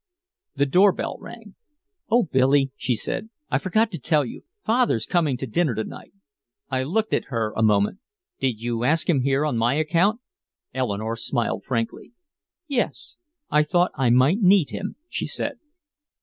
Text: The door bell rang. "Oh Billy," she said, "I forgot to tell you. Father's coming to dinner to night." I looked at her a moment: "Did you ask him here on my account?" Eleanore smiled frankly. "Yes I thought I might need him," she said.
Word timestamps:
The 0.55 0.65
door 0.65 0.93
bell 0.93 1.17
rang. 1.19 1.53
"Oh 2.09 2.23
Billy," 2.23 2.71
she 2.75 2.95
said, 2.95 3.29
"I 3.51 3.59
forgot 3.59 3.91
to 3.91 3.99
tell 3.99 4.25
you. 4.25 4.41
Father's 4.65 5.05
coming 5.05 5.37
to 5.37 5.45
dinner 5.45 5.75
to 5.75 5.83
night." 5.83 6.11
I 6.71 6.81
looked 6.81 7.13
at 7.13 7.25
her 7.25 7.53
a 7.55 7.61
moment: 7.61 7.99
"Did 8.39 8.59
you 8.59 8.83
ask 8.83 9.07
him 9.07 9.21
here 9.21 9.45
on 9.45 9.59
my 9.59 9.75
account?" 9.75 10.19
Eleanore 10.73 11.17
smiled 11.17 11.65
frankly. 11.65 12.13
"Yes 12.67 13.17
I 13.51 13.61
thought 13.61 13.91
I 13.93 14.09
might 14.09 14.41
need 14.41 14.71
him," 14.71 14.95
she 15.07 15.27
said. 15.27 15.59